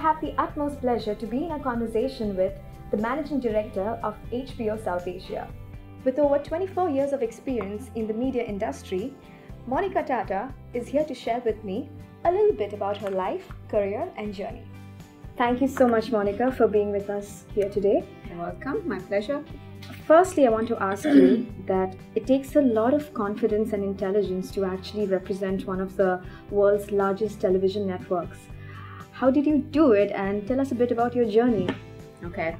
[0.00, 2.54] have the utmost pleasure to be in a conversation with
[2.90, 5.46] the Managing Director of HBO South Asia.
[6.04, 9.12] With over 24 years of experience in the media industry,
[9.66, 11.90] Monica Tata is here to share with me
[12.24, 14.64] a little bit about her life, career, and journey.
[15.36, 18.02] Thank you so much, Monica, for being with us here today.
[18.26, 19.44] You're welcome, my pleasure.
[20.06, 24.50] Firstly, I want to ask you that it takes a lot of confidence and intelligence
[24.52, 28.38] to actually represent one of the world's largest television networks.
[29.20, 31.68] How did you do it, and tell us a bit about your journey?
[32.24, 32.56] Okay.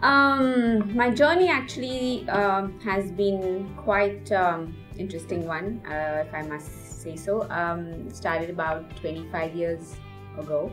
[0.00, 7.00] Um, my journey actually uh, has been quite um, interesting one, uh, if I must
[7.00, 7.48] say so.
[7.48, 9.94] Um, started about 25 years
[10.36, 10.72] ago.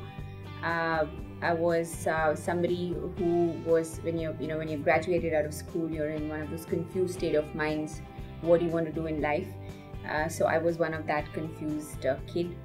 [0.63, 1.05] Uh,
[1.43, 5.53] I was uh, somebody who was when you you know when you graduated out of
[5.53, 8.01] school, you're in one of those confused state of minds.
[8.41, 9.47] What do you want to do in life?
[10.09, 12.55] Uh, so I was one of that confused uh, kid.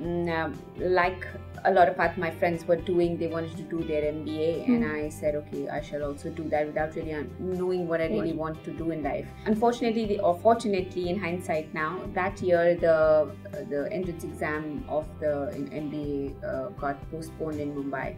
[0.00, 1.26] Mm, um, like
[1.64, 4.68] a lot of my friends were doing, they wanted to do their MBA, mm.
[4.68, 8.32] and I said, okay, I shall also do that without really knowing what I really
[8.32, 9.26] want to do in life.
[9.46, 13.30] Unfortunately, or fortunately, in hindsight now, that year the
[13.70, 18.16] the entrance exam of the MBA uh, got postponed in Mumbai,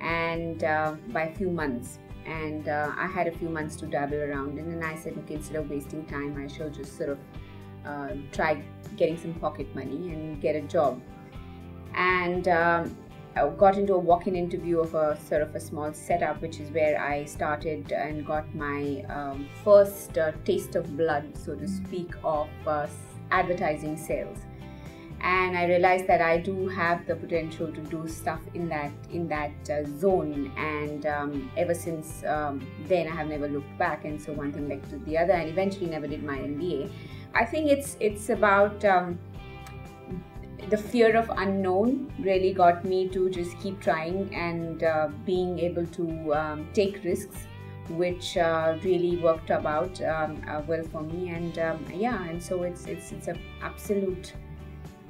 [0.00, 1.98] and uh, by a few months.
[2.24, 5.34] And uh, I had a few months to dabble around, and then I said, okay,
[5.34, 7.18] instead of wasting time, I shall just sort of
[7.84, 8.60] uh, try
[8.96, 11.00] getting some pocket money and get a job
[11.96, 12.96] and um,
[13.36, 16.70] I got into a walk-in interview of a sort of a small setup, which is
[16.70, 22.14] where I started and got my um, first uh, taste of blood, so to speak,
[22.24, 22.86] of uh,
[23.30, 24.38] advertising sales.
[25.20, 29.28] And I realized that I do have the potential to do stuff in that in
[29.28, 30.52] that uh, zone.
[30.56, 34.04] And um, ever since um, then, I have never looked back.
[34.04, 36.90] And so one thing led to the other, and eventually never did my MBA.
[37.34, 39.18] I think it's it's about um,
[40.70, 45.86] the fear of unknown really got me to just keep trying and uh, being able
[45.86, 47.46] to um, take risks
[47.90, 51.28] which uh, really worked about um, uh, well for me.
[51.30, 54.32] And um, yeah and so it's it's it's an absolute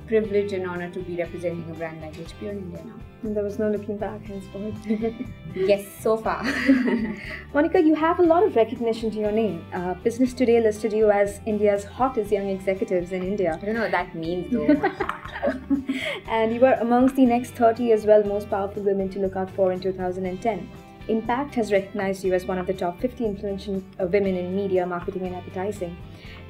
[0.07, 2.95] privilege and honor to be representing a brand like HBO in India now.
[3.23, 4.75] And there was no looking back henceforth.
[5.55, 6.45] yes, so far.
[7.55, 9.65] Monica, you have a lot of recognition to your name.
[9.73, 13.59] Uh, Business Today listed you as India's hottest young executives in India.
[13.61, 14.67] I don't know what that means though.
[16.29, 19.51] and you were amongst the next 30 as well most powerful women to look out
[19.51, 20.69] for in 2010.
[21.09, 24.85] Impact has recognized you as one of the top 50 influential uh, women in media,
[24.85, 25.97] marketing, and advertising.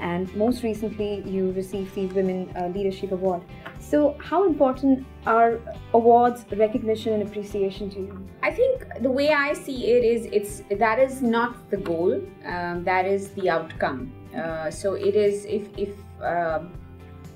[0.00, 3.43] And most recently, you received the Women uh, Leadership Award.
[3.81, 5.61] So, how important are
[5.95, 8.28] awards, recognition, and appreciation to you?
[8.43, 12.22] I think the way I see it is, it's that is not the goal.
[12.45, 14.12] Um, that is the outcome.
[14.37, 16.72] Uh, so it is if if um,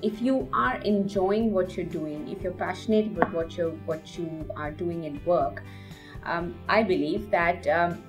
[0.01, 4.45] if you are enjoying what you're doing, if you're passionate about what you what you
[4.55, 5.63] are doing at work
[6.23, 8.03] um, I believe that um,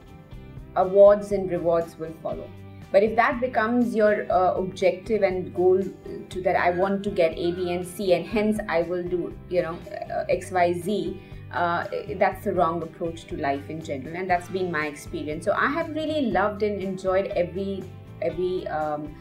[0.77, 2.49] awards and rewards will follow.
[2.91, 5.83] But if that becomes your uh, objective and goal
[6.29, 9.35] to that I want to get A, B, and C, and hence I will do,
[9.49, 9.79] you know,
[10.15, 11.21] uh, X, Y, Z,
[11.53, 11.87] uh,
[12.17, 15.45] that's the wrong approach to life in general, and that's been my experience.
[15.47, 17.83] So I have really loved and enjoyed every
[18.21, 19.15] every um,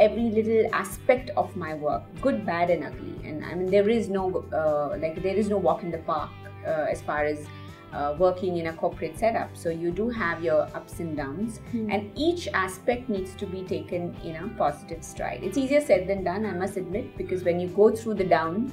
[0.00, 3.14] every little aspect of my work, good, bad, and ugly.
[3.24, 6.30] And I mean, there is no uh, like there is no walk in the park
[6.64, 7.46] uh, as far as
[7.92, 9.56] uh, working in a corporate setup.
[9.56, 11.92] So you do have your ups and downs, mm.
[11.92, 15.40] and each aspect needs to be taken in a positive stride.
[15.42, 18.72] It's easier said than done, I must admit, because when you go through the down,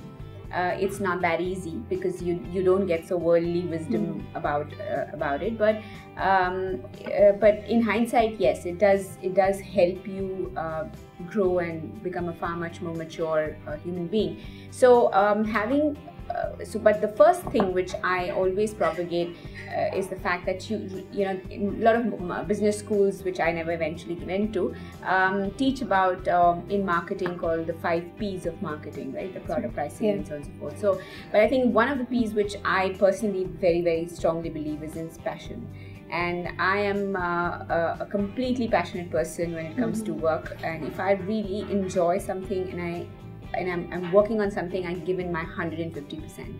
[0.53, 4.37] uh, it's not that easy because you you don't get so worldly wisdom mm.
[4.37, 5.57] about uh, about it.
[5.57, 5.81] But
[6.17, 10.85] um, uh, but in hindsight, yes, it does it does help you uh,
[11.27, 14.39] grow and become a far much more mature uh, human being.
[14.71, 15.97] So um, having
[16.63, 19.35] so but the first thing which i always propagate
[19.75, 20.77] uh, is the fact that you
[21.11, 24.73] you know a lot of business schools which i never eventually went to
[25.05, 29.73] um, teach about um, in marketing called the five p's of marketing right the product
[29.73, 30.13] pricing yeah.
[30.13, 31.01] and so on and so forth so
[31.31, 34.95] but i think one of the p's which i personally very very strongly believe is
[34.95, 35.67] in passion
[36.11, 40.13] and I am uh, a, a, completely passionate person when it comes mm-hmm.
[40.13, 40.57] to work.
[40.63, 43.07] And if I really enjoy something and I
[43.53, 46.55] and I'm, I'm working on something, I give in my 150%.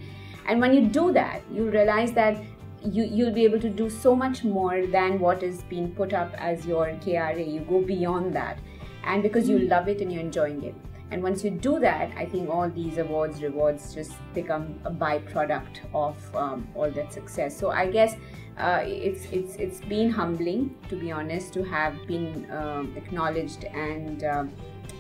[0.48, 2.38] And when you do that, you realize that
[2.84, 6.34] you, you'll be able to do so much more than what is being put up
[6.38, 7.54] as your KRA.
[7.54, 8.60] You go beyond that.
[9.04, 10.76] And because you love it and you're enjoying it.
[11.12, 15.80] And once you do that, I think all these awards, rewards just become a byproduct
[15.94, 17.58] of um, all that success.
[17.58, 18.16] So I guess
[18.58, 24.24] uh, it's it's it's been humbling, to be honest, to have been um, acknowledged and.
[24.24, 24.54] Um,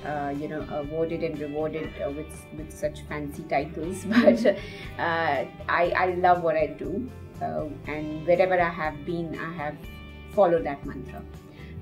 [0.05, 4.05] uh, you know awarded and rewarded uh, with with such fancy titles.
[4.15, 7.09] But uh, I, I love what I do.
[7.41, 9.75] Uh, and wherever I have been I have
[10.33, 11.21] followed that mantra.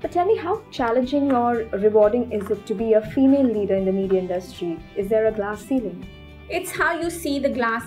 [0.00, 3.84] But tell me how challenging or rewarding is it to be a female leader in
[3.84, 4.78] the media industry?
[4.96, 6.06] Is there a glass ceiling?
[6.48, 7.84] It's how you see the glass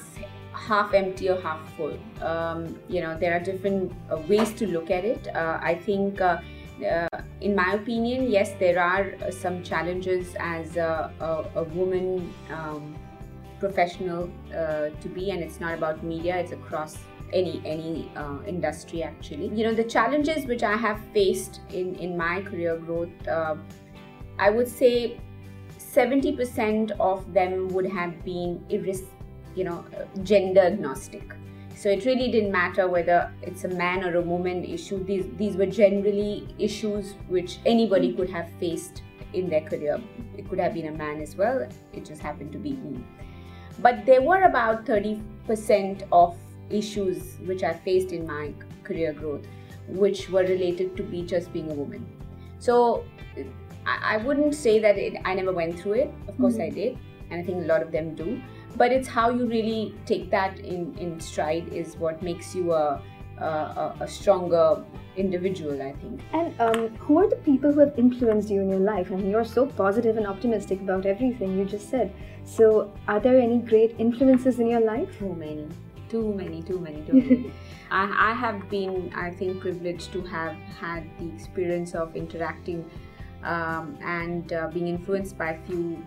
[0.54, 1.98] half empty or half full.
[2.22, 5.28] Um, you know there are different uh, ways to look at it.
[5.36, 6.22] I think
[6.84, 12.34] uh, in my opinion, yes, there are uh, some challenges as a, a, a woman
[12.52, 12.96] um,
[13.60, 16.98] professional uh, to be, and it's not about media; it's across
[17.34, 19.48] any any uh, industry actually.
[19.50, 23.56] You know, the challenges which I have faced in in my career growth, uh,
[24.40, 25.20] I would say.
[25.80, 29.84] 70% of them would have been you know
[30.22, 31.34] gender agnostic
[31.78, 35.04] so it really didn't matter whether it's a man or a woman issue.
[35.04, 39.04] These these were generally issues which anybody could have faced
[39.34, 40.02] in their career.
[40.36, 41.68] It could have been a man as well.
[41.94, 43.04] It just happened to be me.
[43.80, 46.36] But there were about 30% of
[46.72, 48.54] issues which I faced in my
[48.84, 49.46] career growth,
[49.88, 52.08] which were related to be just being a woman.
[52.58, 53.06] So
[53.86, 56.14] I, I wouldn't say that it, I never went through it.
[56.28, 56.72] Of course, mm-hmm.
[56.72, 56.98] I did,
[57.30, 58.42] and I think a lot of them do
[58.76, 63.02] but it's how you really take that in, in stride is what makes you a,
[63.40, 64.84] a, a stronger
[65.16, 66.22] individual, I think.
[66.34, 69.12] And um, who are the people who have influenced you in your life?
[69.12, 72.14] I mean, you're so positive and optimistic about everything you just said.
[72.44, 75.18] So, are there any great influences in your life?
[75.20, 75.68] Too many,
[76.10, 77.54] too many, too many, too many.
[77.92, 82.90] I, I have been, I think, privileged to have had the experience of interacting
[83.44, 86.04] um, and uh, being influenced by a few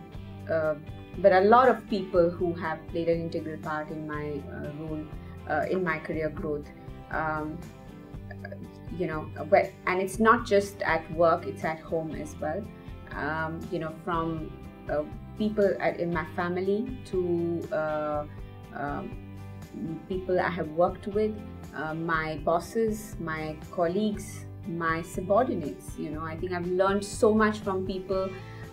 [0.50, 0.74] uh,
[1.22, 5.04] but a lot of people who have played an integral part in my uh, role
[5.48, 6.68] uh, in my career growth
[7.10, 7.58] um,
[8.98, 9.28] you know
[9.86, 12.62] and it's not just at work it's at home as well.
[13.12, 14.52] Um, you know from
[14.88, 15.02] uh,
[15.38, 18.24] people at, in my family to uh,
[18.74, 19.10] um,
[20.08, 21.34] people i have worked with
[21.74, 26.20] uh, my bosses my colleagues my subordinates you know.
[26.20, 28.28] I think i've learned so much from people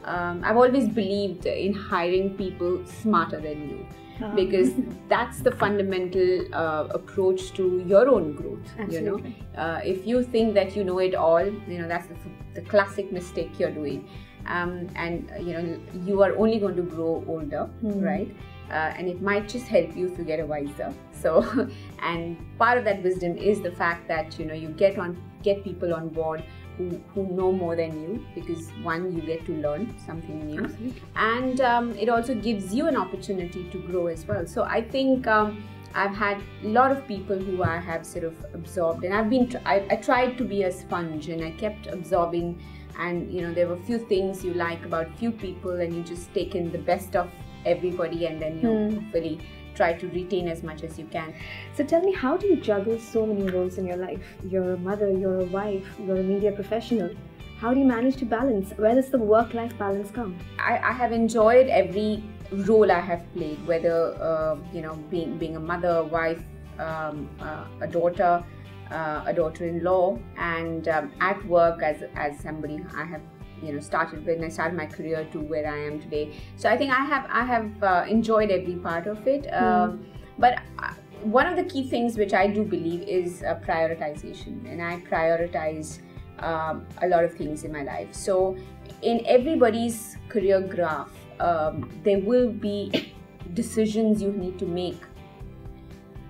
[0.08, 3.86] um, I've always believed in hiring people smarter than you.
[4.20, 4.34] Uh-huh.
[4.34, 4.72] Because
[5.10, 8.68] that's the fundamental uh, approach to your own growth.
[8.80, 9.30] Absolutely.
[9.30, 12.16] You know, uh, if you think that you know it all, you know that's the,
[12.56, 14.10] the classic mistake you're doing.
[14.48, 18.02] Um, and uh, you know you are only going to grow older, mm-hmm.
[18.02, 18.36] right?
[18.72, 20.92] Uh, and it might just help you to get a wiser.
[21.12, 21.70] So,
[22.02, 25.64] and part of that wisdom is the fact that you know you get on get
[25.64, 26.44] people on board
[26.78, 31.02] who, who know more than you because one you get to learn something new Absolutely.
[31.16, 35.28] and um, it also gives you an opportunity to grow as well so i think
[35.28, 35.64] um,
[35.96, 39.50] i've had a lot of people who i have sort of absorbed and i've been
[39.66, 42.62] I, I tried to be a sponge and i kept absorbing
[43.00, 46.04] and you know there were a few things you like about few people and you
[46.04, 47.30] just take in the best of
[47.66, 48.94] everybody and then you mm.
[48.94, 49.40] hopefully
[49.78, 51.34] try to retain as much as you can.
[51.76, 54.20] So tell me, how do you juggle so many roles in your life?
[54.44, 57.12] You're a mother, you're a wife, you're a media professional.
[57.60, 58.72] How do you manage to balance?
[58.78, 60.38] Where does the work life balance come?
[60.60, 65.56] I, I, have enjoyed every role I have played, whether, uh, you know, being, being
[65.56, 66.44] a mother, wife,
[66.78, 68.44] um, uh, a daughter,
[68.92, 73.22] uh, a daughter in law, and um, at work as, as somebody I have
[73.62, 76.34] you know started when I started my career to where I am today.
[76.56, 79.44] So I think I have I have uh, enjoyed every part of it.
[79.46, 79.62] Mm.
[79.62, 80.06] Um,
[80.38, 84.82] but uh, one of the key things which I do believe is uh, prioritization, and
[84.82, 86.00] I prioritize
[86.40, 88.14] um, a lot of things in my life.
[88.14, 88.56] So
[89.02, 93.14] in everybody's career graph, um, there will be
[93.54, 95.02] decisions you need to make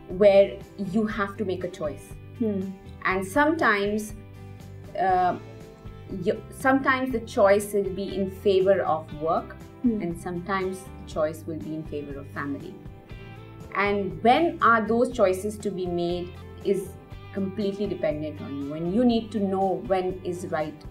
[0.07, 0.57] where
[0.93, 2.71] you have to make a choice, hmm.
[3.05, 4.13] and sometimes.
[4.97, 5.37] Uh,
[6.23, 10.01] you, sometimes the choice will be in favor of work mm.
[10.01, 12.73] and sometimes the choice will be in favor of family
[13.75, 16.33] and when are those choices to be made
[16.63, 16.89] is
[17.33, 20.85] completely dependent on you and you need to know when is right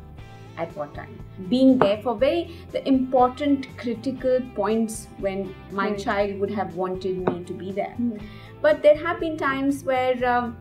[0.59, 1.19] at what time
[1.49, 5.99] being there for very the important critical points when my right.
[5.99, 8.21] child would have wanted me to be there mm.
[8.63, 10.57] but there have been times where um,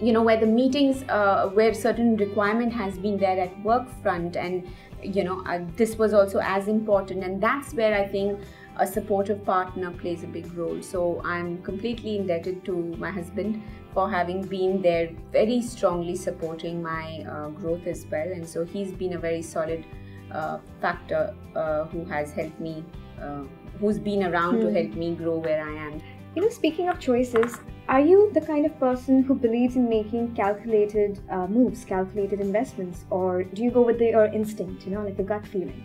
[0.00, 4.36] you know where the meetings uh, where certain requirement has been there at work front
[4.36, 4.66] and
[5.02, 8.38] you know uh, this was also as important and that's where i think
[8.76, 14.08] a supportive partner plays a big role so i'm completely indebted to my husband for
[14.08, 19.14] having been there very strongly supporting my uh, growth as well and so he's been
[19.14, 19.84] a very solid
[20.32, 22.84] uh, factor uh, who has helped me
[23.20, 23.42] uh,
[23.80, 24.60] who's been around mm.
[24.60, 24.74] to hmm.
[24.74, 26.00] help me grow where i am
[26.34, 27.58] you know speaking of choices
[27.90, 33.04] are you the kind of person who believes in making calculated uh, moves, calculated investments,
[33.10, 35.84] or do you go with the, your instinct, you know, like the gut feeling?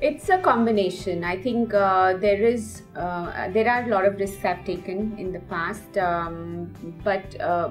[0.00, 1.22] It's a combination.
[1.22, 5.32] I think uh, there is uh, there are a lot of risks I've taken in
[5.32, 7.70] the past, um, but uh,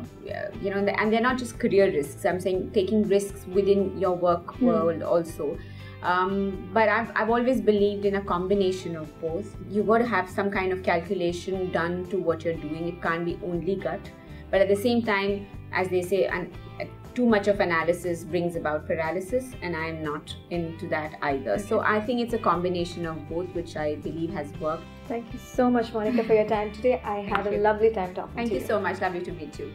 [0.61, 2.25] you know, and they're not just career risks.
[2.25, 4.61] I'm saying taking risks within your work mm.
[4.61, 5.57] world also.
[6.03, 9.55] Um, but I've, I've always believed in a combination of both.
[9.69, 12.87] You've got to have some kind of calculation done to what you're doing.
[12.87, 14.01] It can't be only gut.
[14.49, 16.51] But at the same time, as they say, and
[17.13, 21.51] too much of analysis brings about paralysis, and I am not into that either.
[21.51, 21.63] Okay.
[21.63, 24.83] So I think it's a combination of both, which I believe has worked.
[25.07, 27.01] Thank you so much, Monica, for your time today.
[27.03, 28.59] I had a lovely time talking Thank to you.
[28.61, 29.01] Thank you so much.
[29.01, 29.73] Lovely to meet you.